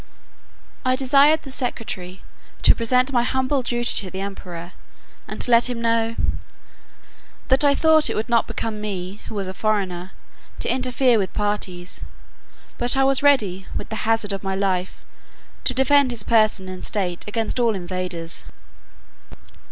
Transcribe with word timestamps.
I 0.83 0.95
desired 0.95 1.43
the 1.43 1.51
secretary 1.51 2.23
to 2.63 2.73
present 2.73 3.13
my 3.13 3.21
humble 3.21 3.61
duty 3.61 3.93
to 4.03 4.09
the 4.09 4.19
emperor; 4.19 4.71
and 5.27 5.39
to 5.41 5.51
let 5.51 5.69
him 5.69 5.79
know, 5.79 6.15
"that 7.49 7.63
I 7.63 7.75
thought 7.75 8.09
it 8.09 8.15
would 8.15 8.27
not 8.27 8.47
become 8.47 8.81
me, 8.81 9.21
who 9.27 9.35
was 9.35 9.47
a 9.47 9.53
foreigner, 9.53 10.13
to 10.57 10.73
interfere 10.73 11.19
with 11.19 11.35
parties; 11.35 12.01
but 12.79 12.97
I 12.97 13.03
was 13.03 13.21
ready, 13.21 13.67
with 13.75 13.89
the 13.89 13.97
hazard 14.07 14.33
of 14.33 14.41
my 14.41 14.55
life, 14.55 15.05
to 15.65 15.73
defend 15.75 16.09
his 16.09 16.23
person 16.23 16.67
and 16.67 16.83
state 16.83 17.25
against 17.27 17.59
all 17.59 17.75
invaders." 17.75 18.45